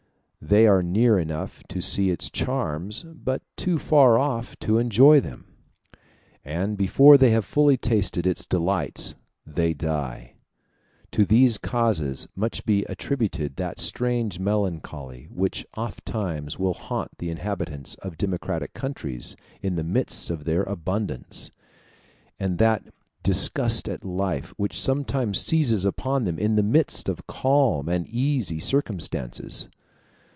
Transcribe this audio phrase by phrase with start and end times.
[0.43, 5.45] They are near enough to see its charms, but too far off to enjoy them;
[6.43, 9.13] and before they have fully tasted its delights
[9.45, 10.33] they die.
[11.11, 17.93] To these causes must be attributed that strange melancholy which oftentimes will haunt the inhabitants
[18.01, 21.51] of democratic countries in the midst of their abundance,
[22.39, 22.91] and that
[23.21, 28.59] disgust at life which sometimes seizes upon them in the midst of calm and easy
[28.59, 29.69] circumstances.